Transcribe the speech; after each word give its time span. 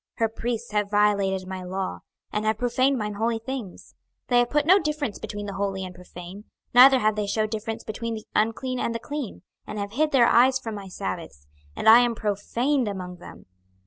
26:022:026 0.17 0.19
Her 0.21 0.29
priests 0.29 0.71
have 0.71 0.89
violated 0.89 1.47
my 1.47 1.61
law, 1.61 1.99
and 2.33 2.43
have 2.43 2.57
profaned 2.57 2.97
mine 2.97 3.13
holy 3.13 3.37
things: 3.37 3.93
they 4.29 4.39
have 4.39 4.49
put 4.49 4.65
no 4.65 4.79
difference 4.79 5.19
between 5.19 5.45
the 5.45 5.53
holy 5.53 5.85
and 5.85 5.93
profane, 5.93 6.45
neither 6.73 6.97
have 6.97 7.15
they 7.15 7.27
shewed 7.27 7.51
difference 7.51 7.83
between 7.83 8.15
the 8.15 8.25
unclean 8.33 8.79
and 8.79 8.95
the 8.95 8.99
clean, 8.99 9.43
and 9.67 9.77
have 9.77 9.91
hid 9.91 10.11
their 10.11 10.25
eyes 10.25 10.57
from 10.57 10.73
my 10.73 10.87
sabbaths, 10.87 11.45
and 11.75 11.87
I 11.87 11.99
am 11.99 12.15
profaned 12.15 12.87
among 12.87 13.17
them. 13.17 13.45